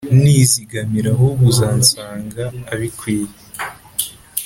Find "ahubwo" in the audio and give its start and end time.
1.15-1.43